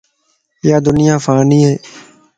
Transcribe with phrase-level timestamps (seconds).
[0.69, 1.79] يادنيا فاني ائي